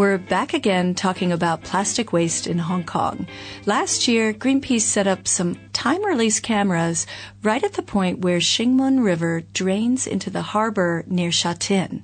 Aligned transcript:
We're 0.00 0.16
back 0.16 0.54
again 0.54 0.94
talking 0.94 1.30
about 1.30 1.62
plastic 1.62 2.10
waste 2.10 2.46
in 2.46 2.56
Hong 2.56 2.84
Kong. 2.84 3.26
Last 3.66 4.08
year, 4.08 4.32
Greenpeace 4.32 4.80
set 4.80 5.06
up 5.06 5.28
some 5.28 5.58
time 5.74 6.02
release 6.02 6.40
cameras 6.40 7.06
right 7.42 7.62
at 7.62 7.74
the 7.74 7.82
point 7.82 8.20
where 8.20 8.40
Shing 8.40 8.78
Mun 8.78 9.00
River 9.00 9.42
drains 9.52 10.06
into 10.06 10.30
the 10.30 10.40
harbor 10.40 11.04
near 11.06 11.30
Sha 11.30 11.52
Tin. 11.52 12.02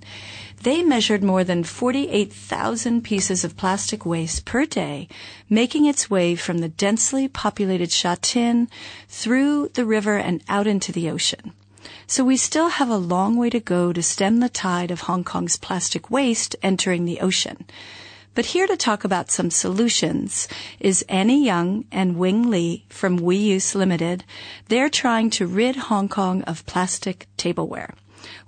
They 0.62 0.82
measured 0.82 1.24
more 1.24 1.42
than 1.42 1.64
48,000 1.64 3.02
pieces 3.02 3.44
of 3.44 3.56
plastic 3.56 4.04
waste 4.04 4.44
per 4.44 4.66
day, 4.66 5.08
making 5.48 5.86
its 5.86 6.10
way 6.10 6.34
from 6.34 6.58
the 6.58 6.68
densely 6.68 7.28
populated 7.28 7.90
Sha 7.90 8.16
Tin 8.20 8.68
through 9.08 9.68
the 9.68 9.86
river 9.86 10.18
and 10.18 10.44
out 10.50 10.66
into 10.66 10.92
the 10.92 11.08
ocean. 11.08 11.54
So 12.06 12.24
we 12.24 12.36
still 12.36 12.68
have 12.68 12.88
a 12.88 12.96
long 12.96 13.36
way 13.36 13.50
to 13.50 13.60
go 13.60 13.92
to 13.92 14.02
stem 14.02 14.40
the 14.40 14.48
tide 14.48 14.90
of 14.90 15.02
Hong 15.02 15.24
Kong's 15.24 15.56
plastic 15.56 16.10
waste 16.10 16.56
entering 16.62 17.04
the 17.04 17.20
ocean. 17.20 17.66
But 18.34 18.46
here 18.46 18.66
to 18.66 18.76
talk 18.76 19.02
about 19.02 19.30
some 19.30 19.50
solutions 19.50 20.46
is 20.78 21.04
Annie 21.08 21.44
Young 21.44 21.86
and 21.90 22.18
Wing 22.18 22.50
Lee 22.50 22.84
from 22.90 23.16
We 23.16 23.36
Use 23.36 23.74
Limited. 23.74 24.24
They're 24.68 24.90
trying 24.90 25.30
to 25.30 25.46
rid 25.46 25.76
Hong 25.76 26.08
Kong 26.08 26.42
of 26.42 26.66
plastic 26.66 27.26
tableware. 27.36 27.94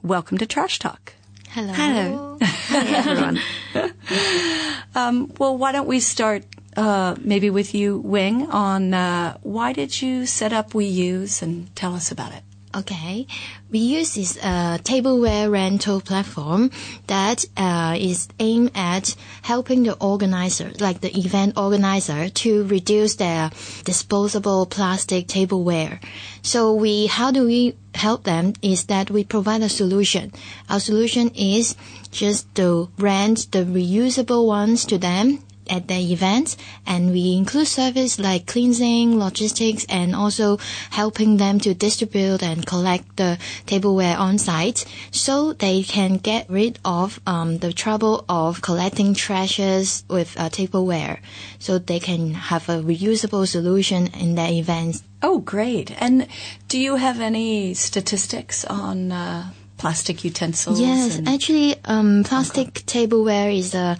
Welcome 0.03 0.37
to 0.39 0.47
Trash 0.47 0.79
Talk. 0.79 1.15
Hello. 1.51 1.73
Hello. 1.73 2.39
Hi, 2.43 2.87
everyone. 2.99 3.41
Um, 4.95 5.33
well, 5.39 5.57
why 5.57 5.71
don't 5.71 5.87
we 5.87 6.01
start 6.01 6.45
uh, 6.77 7.15
maybe 7.21 7.51
with 7.51 7.75
you, 7.75 7.99
Wing, 7.99 8.51
on 8.51 8.95
uh, 8.95 9.37
why 9.43 9.73
did 9.73 10.03
you 10.03 10.27
set 10.27 10.53
up 10.53 10.75
We 10.75 10.87
Use 10.87 11.41
and 11.41 11.75
tell 11.77 11.95
us 11.95 12.11
about 12.11 12.33
it? 12.33 12.43
Okay, 12.75 13.27
we 13.71 13.79
use 13.79 14.15
this 14.15 14.39
uh, 14.43 14.77
tableware 14.85 15.49
rental 15.49 16.03
platform 16.03 16.71
that 17.07 17.47
uh, 17.57 17.97
is 17.99 18.29
aimed 18.39 18.73
at 18.75 19.17
helping 19.41 19.85
the 19.85 19.95
organizer, 19.95 20.73
like 20.79 21.01
the 21.01 21.17
event 21.19 21.57
organizer, 21.57 22.29
to 22.29 22.65
reduce 22.65 23.15
their 23.15 23.51
disposable 23.85 24.67
plastic 24.67 25.29
tableware. 25.29 25.99
So 26.43 26.75
we, 26.75 27.07
how 27.07 27.31
do 27.31 27.47
we 27.47 27.75
help 27.95 28.25
them? 28.25 28.53
Is 28.61 28.85
that 28.85 29.11
we 29.11 29.25
provide 29.25 29.63
a 29.63 29.71
solution. 29.71 30.31
Our 30.69 30.79
solution 30.81 31.31
is 31.35 31.75
just 32.11 32.55
to 32.57 32.91
rent 32.99 33.51
the 33.51 33.65
reusable 33.65 34.47
ones 34.47 34.85
to 34.87 34.99
them 34.99 35.43
at 35.69 35.89
their 35.89 36.01
events 36.01 36.57
and 36.87 37.11
we 37.11 37.35
include 37.37 37.67
service 37.67 38.19
like 38.19 38.47
cleansing, 38.47 39.19
logistics 39.19 39.85
and 39.89 40.15
also 40.15 40.59
helping 40.91 41.37
them 41.37 41.59
to 41.61 41.75
distribute 41.75 42.43
and 42.43 42.67
collect 42.67 43.17
the 43.17 43.39
tableware 43.67 44.17
on 44.17 44.39
site 44.39 44.85
so 45.11 45.53
they 45.53 45.83
can 45.83 46.17
get 46.17 46.49
rid 46.49 46.79
of 46.85 47.21
um, 47.27 47.59
the 47.59 47.73
trouble 47.73 48.25
of 48.29 48.63
collecting 48.63 49.15
trashes 49.15 50.03
with 50.09 50.39
uh, 50.39 50.49
tableware 50.49 51.21
so 51.59 51.79
they 51.79 52.01
can 52.01 52.35
have 52.35 52.69
a 52.69 52.81
reusable 52.83 53.47
solution 53.47 54.09
in 54.09 54.35
their 54.35 54.51
events. 54.51 55.03
Oh, 55.23 55.39
great. 55.39 55.91
And 56.01 56.29
do 56.69 56.79
you 56.79 56.97
have 56.97 57.21
any 57.21 57.75
statistics 57.75 58.65
on 58.65 59.11
uh, 59.11 59.51
plastic 59.77 60.25
utensils? 60.25 60.81
Yes, 60.81 61.21
actually, 61.27 61.77
um, 61.85 62.25
plastic 62.25 62.85
tableware 62.87 63.51
is 63.51 63.75
a 63.75 63.99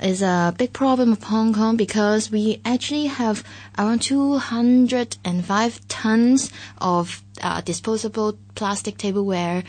is 0.00 0.22
a 0.22 0.54
big 0.56 0.72
problem 0.72 1.12
of 1.12 1.22
Hong 1.24 1.52
Kong 1.54 1.76
because 1.76 2.30
we 2.30 2.60
actually 2.64 3.06
have 3.06 3.44
around 3.78 4.02
205 4.02 5.88
tons 5.88 6.52
of 6.80 7.22
uh, 7.42 7.60
disposable 7.60 8.38
plastic 8.54 8.98
tableware 8.98 9.64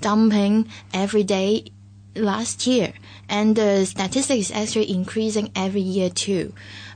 dumping 0.00 0.68
every 0.92 1.22
day 1.22 1.64
last 2.16 2.66
year, 2.66 2.92
and 3.28 3.56
the 3.56 3.84
statistic 3.86 4.38
is 4.38 4.50
actually 4.50 4.90
increasing 4.90 5.50
every 5.54 5.80
year 5.80 6.10
too. 6.10 6.52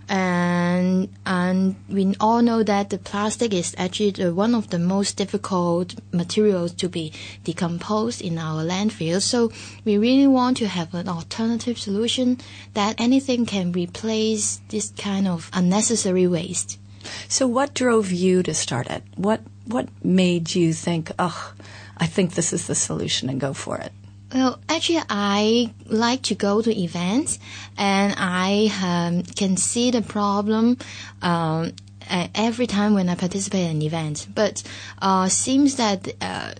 And 0.09 1.09
and 1.25 1.77
we 1.89 2.15
all 2.21 2.43
know 2.43 2.63
that 2.63 2.91
the 2.91 2.99
plastic 2.99 3.53
is 3.55 3.75
actually 3.79 4.11
the, 4.11 4.35
one 4.35 4.55
of 4.55 4.71
the 4.71 4.79
most 4.79 5.17
difficult 5.17 5.95
materials 6.13 6.73
to 6.75 6.89
be 6.89 7.13
decomposed 7.43 8.21
in 8.21 8.39
our 8.39 8.63
landfill. 8.63 9.23
So 9.23 9.51
we 9.85 9.97
really 9.97 10.27
want 10.27 10.59
to 10.59 10.69
have 10.69 10.95
an 10.95 11.09
alternative 11.09 11.79
solution 11.79 12.39
that 12.75 13.01
anything 13.01 13.47
can 13.47 13.73
replace 13.73 14.61
this 14.69 14.93
kind 14.97 15.27
of 15.27 15.51
unnecessary 15.53 16.27
waste. 16.27 16.79
So, 17.29 17.47
what 17.47 17.75
drove 17.75 18.13
you 18.13 18.43
to 18.43 18.55
start 18.55 18.89
it? 18.89 19.03
What 19.17 19.43
what 19.67 19.89
made 20.03 20.55
you 20.55 20.73
think, 20.73 21.13
oh, 21.19 21.53
I 21.97 22.07
think 22.07 22.35
this 22.35 22.53
is 22.53 22.67
the 22.67 22.75
solution, 22.75 23.29
and 23.29 23.41
go 23.41 23.53
for 23.53 23.79
it? 23.79 23.93
Well, 24.35 24.59
actually, 24.69 25.01
I 25.09 25.73
like 25.87 26.23
to 26.23 26.35
go 26.35 26.61
to 26.61 26.77
events, 26.77 27.39
and 27.79 28.13
I 28.19 28.69
um, 28.83 29.23
can 29.23 29.57
see 29.57 29.93
the 29.93 30.03
problem 30.03 30.77
um, 31.23 31.73
every 32.35 32.67
time 32.67 32.95
when 32.95 33.09
I 33.09 33.15
participate 33.15 33.71
in 33.71 33.77
an 33.77 33.83
event. 33.83 34.27
But 34.35 34.65
uh, 35.01 35.29
seems 35.29 35.77
that 35.77 36.13
uh, 36.21 36.53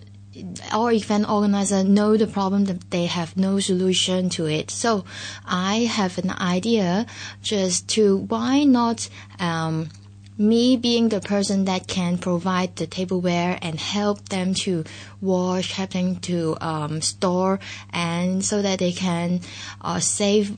our 0.71 0.93
event 0.93 1.29
organizer 1.29 1.83
know 1.83 2.15
the 2.15 2.27
problem 2.27 2.63
that 2.65 2.91
they 2.91 3.07
have 3.07 3.35
no 3.35 3.59
solution 3.59 4.29
to 4.29 4.45
it. 4.45 4.71
So 4.71 5.03
I 5.45 5.79
have 5.79 6.17
an 6.17 6.29
idea 6.31 7.05
just 7.41 7.89
to 7.89 8.19
why 8.19 8.63
not. 8.63 9.09
Um, 9.37 9.89
me 10.37 10.75
being 10.77 11.09
the 11.09 11.21
person 11.21 11.65
that 11.65 11.87
can 11.87 12.17
provide 12.17 12.75
the 12.75 12.87
tableware 12.87 13.57
and 13.61 13.79
help 13.79 14.29
them 14.29 14.53
to 14.53 14.83
wash, 15.21 15.71
help 15.71 15.91
them 15.91 16.17
to 16.17 16.57
um, 16.61 17.01
store, 17.01 17.59
and 17.91 18.43
so 18.43 18.61
that 18.61 18.79
they 18.79 18.91
can 18.91 19.41
uh, 19.81 19.99
save 19.99 20.57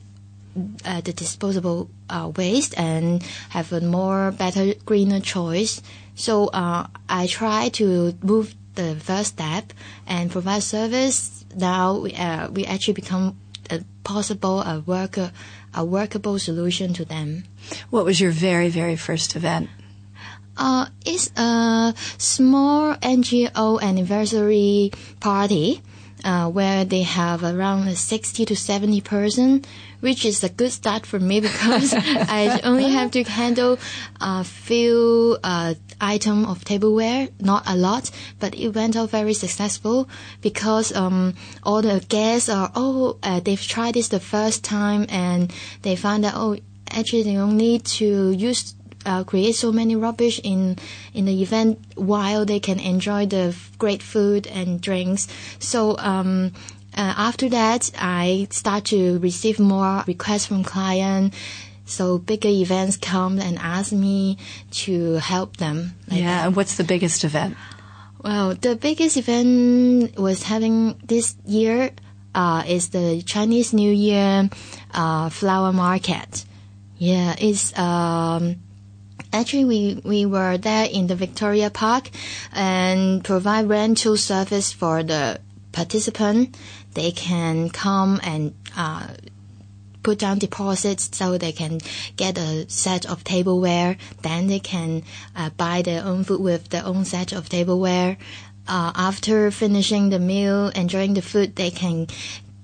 uh, 0.84 1.00
the 1.02 1.12
disposable 1.12 1.88
uh, 2.10 2.30
waste 2.36 2.78
and 2.78 3.22
have 3.50 3.72
a 3.72 3.80
more 3.80 4.32
better, 4.32 4.74
greener 4.84 5.20
choice. 5.20 5.80
So 6.14 6.48
uh, 6.48 6.88
I 7.08 7.26
try 7.28 7.68
to 7.70 8.14
move 8.22 8.54
the 8.74 8.96
first 8.96 9.34
step 9.34 9.72
and 10.06 10.30
provide 10.30 10.62
service. 10.62 11.44
Now 11.54 12.04
uh, 12.06 12.48
we 12.52 12.66
actually 12.66 12.94
become 12.94 13.38
a 13.70 13.82
possible 14.02 14.60
a 14.60 14.80
worker 14.80 15.30
a 15.78 15.84
workable 15.84 16.38
solution 16.38 16.92
to 16.92 17.04
them. 17.04 17.44
What 17.90 18.04
was 18.04 18.20
your 18.20 18.32
very 18.32 18.68
very 18.68 18.96
first 18.96 19.36
event? 19.36 19.70
Uh, 20.58 20.86
it's 21.06 21.30
a 21.36 21.94
small 22.18 22.96
NGO 22.96 23.80
anniversary 23.80 24.90
party 25.20 25.80
uh, 26.24 26.50
where 26.50 26.84
they 26.84 27.02
have 27.02 27.44
around 27.44 27.96
60 27.96 28.44
to 28.44 28.56
70 28.56 29.00
person, 29.02 29.64
which 30.00 30.24
is 30.24 30.42
a 30.42 30.48
good 30.48 30.72
start 30.72 31.06
for 31.06 31.20
me 31.20 31.40
because 31.46 31.94
I 31.94 32.60
only 32.64 32.90
have 32.90 33.12
to 33.12 33.22
handle 33.22 33.78
a 34.20 34.42
few 34.42 35.38
uh, 35.44 35.74
item 36.00 36.44
of 36.44 36.64
tableware, 36.64 37.28
not 37.38 37.62
a 37.66 37.76
lot, 37.76 38.10
but 38.38 38.54
it 38.54 38.70
went 38.70 38.96
out 38.96 39.10
very 39.10 39.34
successful 39.34 40.08
because 40.40 40.94
um, 40.94 41.34
all 41.62 41.82
the 41.82 42.04
guests 42.08 42.48
are 42.48 42.70
oh 42.74 43.18
uh, 43.22 43.40
they've 43.40 43.60
tried 43.60 43.94
this 43.94 44.08
the 44.08 44.20
first 44.20 44.64
time 44.64 45.06
and 45.08 45.52
they 45.82 45.96
found 45.96 46.24
out 46.24 46.34
oh 46.36 46.56
actually 46.90 47.22
they 47.22 47.34
don't 47.34 47.56
need 47.56 47.84
to 47.84 48.30
use 48.32 48.74
uh, 49.06 49.24
create 49.24 49.54
so 49.54 49.72
many 49.72 49.96
rubbish 49.96 50.40
in 50.42 50.76
in 51.14 51.24
the 51.24 51.42
event 51.42 51.78
while 51.94 52.44
they 52.44 52.60
can 52.60 52.78
enjoy 52.78 53.26
the 53.26 53.54
great 53.78 54.02
food 54.02 54.46
and 54.46 54.80
drinks. 54.80 55.28
So 55.58 55.96
um, 55.98 56.52
uh, 56.96 57.14
after 57.16 57.48
that, 57.50 57.90
I 57.98 58.48
start 58.50 58.86
to 58.86 59.18
receive 59.20 59.58
more 59.58 60.04
requests 60.06 60.46
from 60.46 60.64
clients. 60.64 61.36
So 61.86 62.18
bigger 62.18 62.50
events 62.50 62.98
come 62.98 63.38
and 63.38 63.58
ask 63.58 63.92
me 63.92 64.36
to 64.84 65.14
help 65.14 65.56
them. 65.56 65.94
like 66.10 66.20
yeah, 66.20 66.38
that. 66.38 66.46
and 66.46 66.56
what's 66.56 66.76
the 66.76 66.84
biggest 66.84 67.24
event? 67.24 67.56
Well, 68.22 68.54
the 68.54 68.74
biggest 68.74 69.16
event 69.16 70.18
was 70.18 70.42
having 70.42 71.00
this 71.06 71.36
year 71.46 71.92
uh, 72.34 72.64
is 72.66 72.88
the 72.90 73.22
Chinese 73.22 73.72
New 73.72 73.92
Year 73.92 74.50
uh, 74.92 75.28
flower 75.28 75.72
market. 75.72 76.44
Yeah, 76.98 77.36
it's 77.38 77.76
um, 77.78 78.56
actually 79.32 79.64
we 79.64 80.02
we 80.04 80.26
were 80.26 80.58
there 80.58 80.86
in 80.90 81.06
the 81.06 81.14
Victoria 81.14 81.70
Park 81.70 82.10
and 82.52 83.22
provide 83.22 83.68
rental 83.68 84.16
service 84.16 84.72
for 84.72 85.02
the 85.02 85.40
participant. 85.70 86.56
They 86.94 87.12
can 87.12 87.70
come 87.70 88.20
and 88.24 88.54
uh, 88.76 89.08
put 90.08 90.18
down 90.18 90.38
deposits 90.38 91.10
so 91.12 91.36
they 91.36 91.52
can 91.52 91.78
get 92.16 92.38
a 92.38 92.64
set 92.70 93.04
of 93.04 93.22
tableware. 93.24 93.98
Then 94.22 94.46
they 94.46 94.58
can 94.58 95.02
uh, 95.36 95.50
buy 95.50 95.82
their 95.82 96.02
own 96.02 96.24
food 96.24 96.40
with 96.40 96.70
their 96.70 96.86
own 96.86 97.04
set 97.04 97.34
of 97.34 97.50
tableware. 97.50 98.16
Uh, 98.66 98.90
after 98.96 99.50
finishing 99.50 100.08
the 100.08 100.18
meal, 100.18 100.68
enjoying 100.68 101.12
the 101.12 101.20
food, 101.20 101.56
they 101.56 101.70
can 101.70 102.06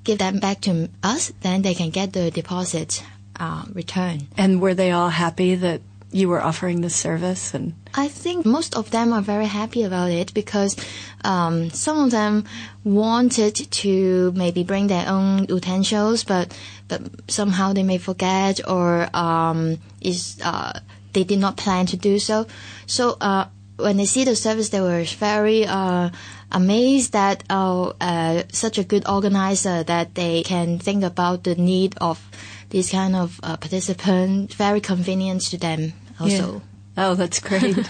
give 0.05 0.17
them 0.25 0.41
back 0.41 0.63
to 0.63 0.89
us. 1.03 1.35
Then 1.43 1.61
they 1.61 1.75
can 1.75 1.91
get 1.91 2.15
the 2.15 2.31
deposit 2.31 3.05
uh, 3.39 3.65
return. 3.75 4.29
And 4.39 4.63
were 4.63 4.73
they 4.73 4.91
all 4.91 5.11
happy 5.11 5.55
that 5.57 5.83
you 6.15 6.29
were 6.29 6.41
offering 6.41 6.81
this 6.81 6.95
service 6.95 7.55
and 7.55 7.75
I 7.93 8.07
think 8.07 8.47
most 8.47 8.77
of 8.77 8.91
them 8.93 9.13
are 9.13 9.21
very 9.21 9.47
happy 9.47 9.83
about 9.83 10.13
it 10.13 10.33
because 10.33 10.77
um, 11.25 11.71
some 11.71 11.99
of 11.99 12.13
them 12.13 12.45
wanted 12.85 13.55
to 13.55 14.33
maybe 14.33 14.63
bring 14.63 14.87
their 14.87 15.09
own 15.09 15.47
utensils, 15.49 16.23
but 16.23 16.57
but 16.87 17.03
somehow 17.29 17.73
they 17.73 17.83
may 17.83 17.99
forget 17.99 18.61
or 18.69 19.09
um, 19.15 19.79
is 20.01 20.39
uh, 20.45 20.79
they 21.13 21.25
did 21.25 21.41
not 21.41 21.57
plan 21.57 21.87
to 21.87 21.97
do 21.97 22.21
so. 22.21 22.47
So 22.87 23.17
uh, 23.21 23.47
when 23.77 23.97
they 23.97 24.07
see 24.07 24.25
the 24.25 24.37
service, 24.37 24.69
they 24.69 24.81
were 24.81 25.03
very 25.19 25.67
uh, 25.67 26.11
amazed 26.53 27.13
that 27.13 27.43
oh, 27.51 27.95
uh, 28.01 28.45
such 28.53 28.79
a 28.79 28.85
good 28.85 29.09
organizer 29.09 29.83
that 29.83 30.15
they 30.15 30.45
can 30.45 30.79
think 30.79 31.03
about 31.03 31.43
the 31.43 31.57
need 31.57 31.97
of 32.01 32.23
this 32.71 32.91
kind 32.91 33.17
of 33.17 33.41
uh, 33.43 33.57
participant. 33.57 34.55
Very 34.55 34.81
convenient 34.81 35.43
to 35.51 35.59
them 35.59 35.93
also. 36.21 36.55
Yeah. 36.55 36.61
Oh, 36.97 37.15
that's 37.15 37.41
great. 37.41 37.77
Yeah. 37.77 37.85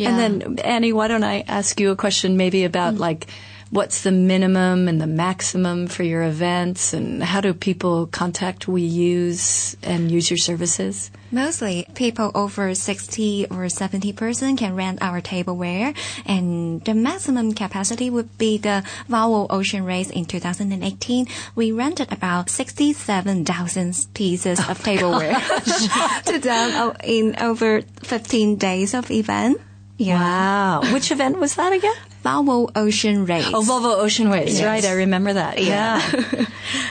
And 0.08 0.18
then, 0.18 0.58
Annie, 0.58 0.92
why 0.92 1.08
don't 1.08 1.22
I 1.22 1.44
ask 1.46 1.78
you 1.78 1.90
a 1.92 1.96
question 1.96 2.36
maybe 2.36 2.64
about 2.64 2.94
mm. 2.94 2.98
like 2.98 3.28
what's 3.70 4.02
the 4.02 4.10
minimum 4.10 4.88
and 4.88 5.00
the 5.00 5.06
maximum 5.06 5.86
for 5.86 6.02
your 6.02 6.22
events 6.22 6.92
and 6.92 7.22
how 7.22 7.40
do 7.40 7.52
people 7.52 8.06
contact 8.06 8.66
We 8.66 8.82
Use 8.82 9.76
and 9.82 10.10
use 10.10 10.30
your 10.30 10.38
services? 10.38 11.10
Mostly 11.30 11.86
people 11.94 12.30
over 12.34 12.74
60 12.74 13.46
or 13.50 13.68
70 13.68 14.12
person 14.14 14.56
can 14.56 14.74
rent 14.74 15.02
our 15.02 15.20
tableware 15.20 15.92
and 16.24 16.82
the 16.84 16.94
maximum 16.94 17.52
capacity 17.52 18.08
would 18.08 18.38
be 18.38 18.56
the 18.56 18.82
Volvo 19.10 19.46
Ocean 19.50 19.84
Race 19.84 20.08
in 20.08 20.24
2018. 20.24 21.26
We 21.54 21.72
rented 21.72 22.10
about 22.10 22.48
67,000 22.48 24.06
pieces 24.14 24.58
of 24.60 24.80
oh, 24.80 24.82
tableware 24.82 25.34
to 26.24 26.38
them 26.38 26.96
in 27.04 27.36
over 27.38 27.82
15 27.82 28.56
days 28.56 28.94
of 28.94 29.10
event. 29.10 29.60
Yeah. 29.98 30.20
Wow. 30.20 30.92
Which 30.94 31.10
event 31.10 31.38
was 31.38 31.56
that 31.56 31.72
again? 31.72 31.94
Volvo 32.24 32.70
Ocean 32.74 33.26
Race. 33.26 33.50
Oh, 33.52 33.62
Volvo 33.62 33.98
Ocean 33.98 34.30
Race. 34.30 34.58
Yes. 34.58 34.64
Right. 34.64 34.84
I 34.84 34.94
remember 34.94 35.32
that. 35.34 35.62
Yeah. 35.62 36.00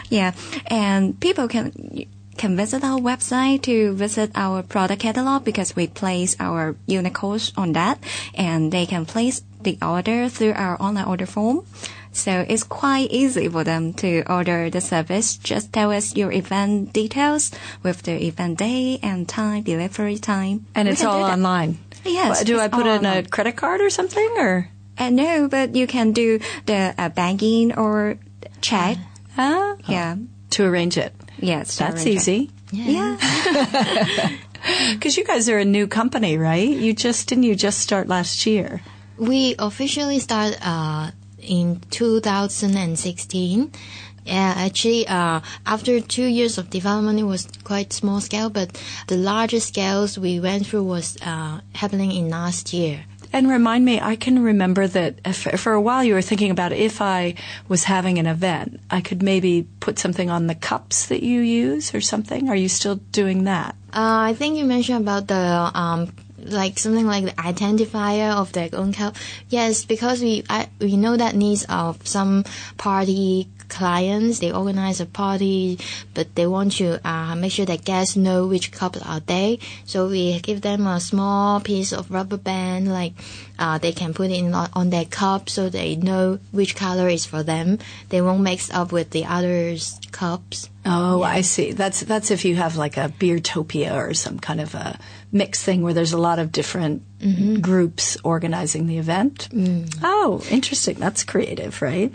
Yeah, 0.10 0.32
and 0.68 1.20
people 1.20 1.48
can 1.48 1.72
can 2.38 2.56
visit 2.56 2.84
our 2.84 3.00
website 3.00 3.64
to 3.64 3.94
visit 3.94 4.32
our 4.36 4.64
product 4.64 5.02
catalog 5.02 5.44
because 5.44 5.76
we 5.76 5.88
place 5.88 6.36
our 6.40 6.76
unit 6.86 7.14
codes 7.14 7.52
on 7.58 7.74
that, 7.74 8.00
and 8.34 8.72
they 8.72 8.86
can 8.86 9.06
place 9.06 9.42
the 9.62 9.78
order 9.82 10.30
through 10.30 10.54
our 10.54 10.82
online 10.82 11.06
order 11.06 11.26
form. 11.26 11.66
So 12.14 12.46
it's 12.48 12.64
quite 12.64 13.12
easy 13.12 13.50
for 13.50 13.64
them 13.64 13.94
to 14.02 14.24
order 14.32 14.70
the 14.70 14.82
service. 14.82 15.36
Just 15.38 15.74
tell 15.74 15.92
us 15.92 16.16
your 16.16 16.32
event 16.32 16.94
details 16.94 17.52
with 17.84 18.04
the 18.04 18.16
event 18.26 18.58
day 18.58 18.98
and 19.04 19.28
time, 19.28 19.64
delivery 19.64 20.18
time. 20.18 20.66
And 20.74 20.88
We 20.88 20.94
it's 20.94 21.04
all 21.04 21.24
online. 21.24 21.78
Yes. 22.06 22.44
Do 22.44 22.60
I 22.60 22.70
put 22.70 22.88
in 22.88 23.06
a 23.06 23.24
credit 23.24 23.56
card 23.58 23.82
or 23.82 23.90
something 23.90 24.34
or? 24.38 24.70
Uh, 24.98 25.10
no, 25.10 25.48
but 25.48 25.76
you 25.76 25.88
can 25.88 26.12
do 26.12 26.40
the 26.66 26.94
uh, 26.98 27.10
banking 27.10 27.74
or 27.78 28.18
check. 28.62 28.98
Huh? 29.36 29.76
Yeah. 29.88 30.16
To 30.52 30.66
arrange 30.66 30.98
it. 30.98 31.14
Yes. 31.40 31.78
That's 31.78 32.06
arrange 32.06 32.08
it. 32.08 32.14
easy. 32.16 32.52
Yeah. 32.72 33.18
Because 34.92 35.18
you 35.18 35.24
guys 35.24 35.48
are 35.50 35.60
a 35.60 35.66
new 35.66 35.88
company, 35.88 36.38
right? 36.38 36.68
You 36.68 36.94
just, 36.94 37.28
didn't 37.30 37.44
you 37.44 37.56
just 37.56 37.80
start 37.80 38.08
last 38.08 38.46
year? 38.46 38.82
We 39.18 39.56
officially 39.60 40.20
started 40.20 40.58
uh, 40.62 41.12
in 41.40 41.82
2016. 41.92 43.72
Yeah, 44.26 44.54
actually, 44.58 45.08
uh, 45.08 45.40
after 45.66 46.02
two 46.02 46.26
years 46.26 46.58
of 46.58 46.70
development, 46.70 47.18
it 47.18 47.24
was 47.24 47.48
quite 47.64 47.94
small 47.94 48.20
scale, 48.20 48.50
but 48.50 48.78
the 49.08 49.16
largest 49.16 49.70
scales 49.70 50.20
we 50.20 50.42
went 50.42 50.68
through 50.68 50.84
was 50.84 51.18
uh, 51.22 51.62
happening 51.74 52.12
in 52.12 52.30
last 52.30 52.74
year. 52.74 53.06
And 53.34 53.50
remind 53.50 53.86
me, 53.86 54.00
I 54.00 54.16
can 54.16 54.44
remember 54.44 54.88
that 54.88 55.20
if, 55.26 55.60
for 55.60 55.74
a 55.74 55.82
while 55.82 56.04
you 56.04 56.14
were 56.14 56.22
thinking 56.22 56.52
about 56.52 56.72
if 56.72 57.02
I 57.02 57.36
was 57.68 57.84
having 57.84 58.18
an 58.20 58.28
event, 58.28 58.80
I 58.90 59.02
could 59.02 59.22
maybe 59.22 59.68
put 59.80 60.00
something 60.00 60.30
on 60.30 60.48
the 60.48 60.56
cups 60.56 61.08
that 61.08 61.24
you 61.24 61.42
use 61.42 61.94
or 61.94 62.02
something. 62.02 62.50
Are 62.50 62.56
you 62.56 62.70
still 62.70 62.96
doing 62.96 63.44
that? 63.44 63.76
Uh, 63.94 64.32
I 64.32 64.34
think 64.34 64.58
you 64.58 64.66
mentioned 64.66 65.02
about 65.02 65.28
the 65.28 65.72
um, 65.74 66.14
like 66.38 66.80
something 66.80 67.06
like 67.06 67.26
the 67.26 67.32
identifier 67.32 68.36
of 68.36 68.52
their 68.54 68.70
own 68.74 68.94
cup. 68.94 69.16
Yes, 69.50 69.86
because 69.86 70.22
we 70.22 70.44
I, 70.50 70.70
we 70.80 70.98
know 70.98 71.18
that 71.18 71.36
needs 71.36 71.66
of 71.70 72.06
some 72.08 72.46
party 72.78 73.50
clients. 73.70 74.40
They 74.40 74.52
organize 74.52 75.00
a 75.02 75.06
party, 75.06 75.80
but 76.14 76.36
they 76.36 76.48
want 76.48 76.74
to 76.74 77.00
uh, 77.08 77.36
make 77.36 77.52
sure 77.52 77.66
that 77.66 77.86
guests 77.86 78.16
know 78.16 78.48
which 78.48 78.72
cups 78.72 79.02
are 79.02 79.20
they. 79.20 79.60
So 79.86 80.08
we 80.08 80.40
give 80.40 80.62
them 80.62 80.88
a 80.88 81.00
small 81.00 81.60
piece 81.60 81.94
of 81.94 82.12
rubber 82.12 82.38
band, 82.38 82.92
like 82.92 83.14
uh, 83.60 83.78
they 83.78 83.92
can 83.92 84.14
put 84.14 84.32
it 84.32 84.36
in 84.36 84.54
on 84.54 84.90
their 84.90 85.06
cup, 85.06 85.50
so 85.50 85.70
they 85.70 85.96
know 85.96 86.40
which 86.52 86.76
color 86.76 87.08
is 87.10 87.26
for 87.26 87.44
them. 87.44 87.80
They 88.10 88.22
won't 88.22 88.42
mix 88.42 88.72
up 88.72 88.92
with 88.92 89.12
the 89.12 89.26
others' 89.26 90.00
cups. 90.12 90.70
Oh, 90.86 91.22
I 91.22 91.42
see. 91.42 91.74
That's 91.74 92.02
that's 92.02 92.32
if 92.32 92.46
you 92.46 92.56
have 92.56 92.78
like 92.78 92.96
a 92.96 93.10
beertopia 93.20 93.94
or 93.94 94.14
some 94.14 94.40
kind 94.40 94.62
of 94.62 94.74
a 94.74 94.98
mixed 95.32 95.64
thing 95.66 95.82
where 95.82 95.94
there's 95.94 96.14
a 96.14 96.18
lot 96.18 96.40
of 96.40 96.52
different 96.52 97.04
groups 97.62 98.18
organizing 98.24 98.88
the 98.88 98.98
event. 98.98 99.50
Oh, 100.02 100.42
interesting. 100.50 100.96
That's 100.96 101.24
creative, 101.24 101.82
right? 101.82 102.14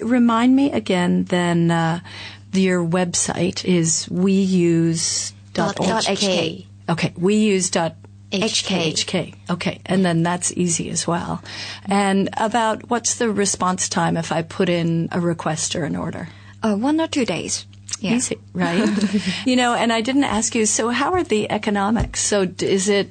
Remind 0.00 0.54
me 0.54 0.72
again. 0.72 1.24
Then 1.24 1.70
uh, 1.70 2.00
your 2.52 2.84
website 2.84 3.64
is 3.64 4.06
weuse.org. 4.10 5.32
Dot 5.52 5.76
HK. 5.76 6.66
Okay, 6.88 7.10
weuse.org. 7.10 7.94
HK. 8.32 8.92
HK. 8.92 9.34
Okay, 9.50 9.80
and 9.86 10.04
then 10.04 10.22
that's 10.22 10.52
easy 10.52 10.90
as 10.90 11.06
well. 11.06 11.42
And 11.84 12.28
about 12.36 12.90
what's 12.90 13.14
the 13.14 13.30
response 13.30 13.88
time 13.88 14.16
if 14.16 14.32
I 14.32 14.42
put 14.42 14.68
in 14.68 15.08
a 15.12 15.20
request 15.20 15.76
or 15.76 15.84
an 15.84 15.96
order? 15.96 16.28
Uh, 16.62 16.74
one 16.74 17.00
or 17.00 17.06
two 17.06 17.24
days. 17.24 17.66
Yeah. 18.00 18.16
Easy, 18.16 18.38
right? 18.52 18.88
you 19.46 19.56
know, 19.56 19.74
and 19.74 19.92
I 19.92 20.00
didn't 20.00 20.24
ask 20.24 20.54
you, 20.54 20.66
so 20.66 20.88
how 20.88 21.12
are 21.12 21.22
the 21.22 21.50
economics? 21.50 22.20
So 22.20 22.48
is 22.60 22.88
it 22.88 23.10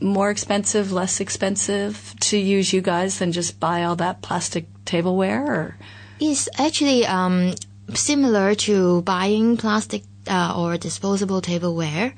more 0.00 0.30
expensive, 0.30 0.92
less 0.92 1.20
expensive 1.20 2.14
to 2.20 2.38
use 2.38 2.72
you 2.72 2.80
guys 2.80 3.18
than 3.18 3.32
just 3.32 3.58
buy 3.58 3.84
all 3.84 3.96
that 3.96 4.22
plastic 4.22 4.66
tableware 4.84 5.44
or? 5.44 5.76
It's 6.20 6.48
actually 6.58 7.06
um, 7.06 7.54
similar 7.94 8.54
to 8.66 9.02
buying 9.02 9.56
plastic 9.56 10.02
uh, 10.26 10.54
or 10.56 10.76
disposable 10.76 11.40
tableware. 11.40 12.14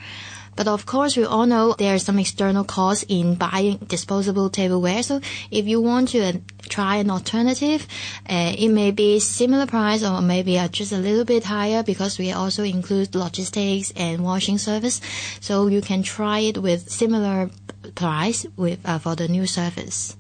But 0.57 0.69
of 0.69 0.85
course, 0.85 1.17
we 1.17 1.25
all 1.25 1.47
know 1.47 1.75
there 1.79 1.95
are 1.95 1.99
some 1.99 2.19
external 2.19 2.65
costs 2.65 3.05
in 3.09 3.37
buying 3.37 3.79
disposable 3.79 4.51
tableware. 4.51 5.03
So 5.03 5.21
if 5.51 5.67
you 5.67 5.81
want 5.81 6.09
to 6.11 6.21
uh, 6.21 6.33
try 6.69 6.97
an 6.97 7.11
alternative, 7.11 7.87
uh, 8.29 8.53
it 8.59 8.69
may 8.69 8.91
be 8.91 9.21
similar 9.21 9.67
price 9.67 10.05
or 10.05 10.21
maybe 10.21 10.59
uh, 10.59 10.69
just 10.69 10.93
a 10.93 10.99
little 10.99 11.25
bit 11.25 11.45
higher 11.45 11.83
because 11.83 12.19
we 12.19 12.33
also 12.33 12.63
include 12.63 13.15
logistics 13.15 13.93
and 13.97 14.23
washing 14.23 14.59
service. 14.59 15.01
So 15.41 15.69
you 15.69 15.81
can 15.81 16.03
try 16.03 16.41
it 16.41 16.59
with 16.59 16.91
similar 16.91 17.49
price 17.95 18.45
with 18.57 18.81
uh, 18.85 18.99
for 18.99 19.15
the 19.17 19.29
new 19.29 19.47
service. 19.47 20.17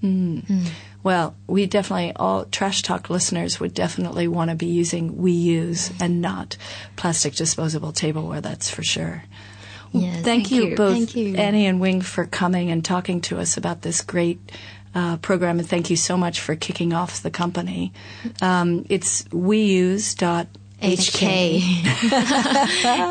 Well, 1.02 1.34
we 1.46 1.66
definitely, 1.66 2.12
all 2.14 2.44
Trash 2.44 2.82
Talk 2.82 3.08
listeners 3.08 3.58
would 3.58 3.72
definitely 3.72 4.28
want 4.28 4.50
to 4.50 4.56
be 4.56 4.66
using 4.66 5.16
We 5.16 5.32
Use 5.32 5.90
and 6.00 6.20
not 6.20 6.56
plastic 6.96 7.34
disposable 7.34 7.92
tableware, 7.92 8.40
that's 8.40 8.68
for 8.68 8.82
sure. 8.82 9.24
Yes. 9.92 10.14
Thank, 10.14 10.24
Thank 10.24 10.50
you, 10.50 10.64
you. 10.66 10.76
both, 10.76 10.92
Thank 10.92 11.16
you. 11.16 11.36
Annie 11.36 11.66
and 11.66 11.80
Wing, 11.80 12.00
for 12.00 12.26
coming 12.26 12.70
and 12.70 12.84
talking 12.84 13.20
to 13.22 13.38
us 13.38 13.56
about 13.56 13.82
this 13.82 14.02
great 14.02 14.38
uh, 14.94 15.16
program, 15.18 15.58
and 15.58 15.68
thank 15.68 15.90
you 15.90 15.96
so 15.96 16.16
much 16.16 16.40
for 16.40 16.54
kicking 16.54 16.92
off 16.92 17.22
the 17.22 17.30
company. 17.30 17.92
Um, 18.42 18.84
it's 18.88 19.22
weuse.hk. 19.24 20.48
HK. 20.80 21.60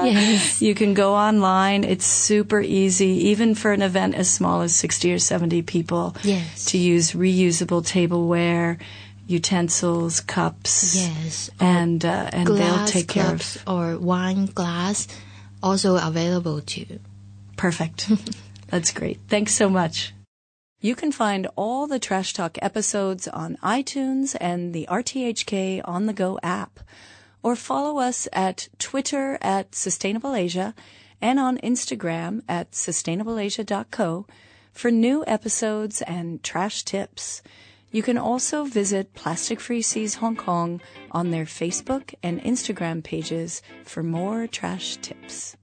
yes. 0.04 0.62
You 0.62 0.74
can 0.76 0.94
go 0.94 1.14
online. 1.16 1.84
It's 1.84 2.06
super 2.06 2.60
easy, 2.62 3.30
even 3.30 3.56
for 3.56 3.72
an 3.72 3.82
event 3.82 4.16
as 4.16 4.30
small 4.30 4.62
as 4.62 4.76
60 4.76 5.14
or 5.14 5.20
70 5.20 5.62
people, 5.64 6.16
Yes. 6.24 6.66
to 6.66 6.78
use 6.78 7.12
reusable 7.12 7.86
tableware, 7.86 8.78
utensils, 9.28 10.20
cups. 10.22 10.96
Yes. 10.96 11.50
And, 11.60 12.04
uh, 12.04 12.30
and 12.34 12.48
they'll 12.48 12.86
take 12.86 13.08
care 13.08 13.34
of. 13.34 13.64
or 13.68 13.98
wine 13.98 14.48
glass 14.48 15.08
also 15.62 15.96
available 15.98 16.62
too. 16.62 17.00
Perfect. 17.58 18.10
That's 18.70 18.92
great. 18.92 19.20
Thanks 19.28 19.54
so 19.54 19.70
much. 19.70 20.14
You 20.82 20.96
can 20.96 21.12
find 21.12 21.48
all 21.58 21.88
the 21.88 22.00
Trash 22.00 22.32
Talk 22.34 22.58
episodes 22.62 23.28
on 23.28 23.58
iTunes 23.62 24.36
and 24.40 24.74
the 24.74 24.88
RTHK 24.90 25.82
On 25.84 26.06
the 26.06 26.14
Go 26.14 26.40
app, 26.42 26.80
or 27.43 27.55
follow 27.55 28.00
us 28.00 28.27
at 28.34 28.67
Twitter 28.77 29.38
at 29.41 29.75
Sustainable 29.75 30.36
Asia 30.36 30.74
and 31.22 31.39
on 31.39 31.58
Instagram 31.60 32.41
at 32.48 32.72
sustainableasia.co 32.72 34.25
for 34.72 34.91
new 34.91 35.24
episodes 35.27 36.01
and 36.03 36.43
trash 36.43 36.84
tips. 36.84 37.41
You 37.91 38.03
can 38.03 38.17
also 38.17 38.65
visit 38.65 39.15
Plastic 39.15 39.60
Free 39.60 39.81
Seas 39.81 40.15
Hong 40.15 40.36
Kong 40.36 40.79
on 41.12 41.31
their 41.31 41.46
Facebook 41.46 42.13
and 42.22 42.39
Instagram 42.41 43.03
pages 43.03 43.62
for 43.84 44.03
more 44.03 44.46
trash 44.46 44.98
tips. 44.98 45.58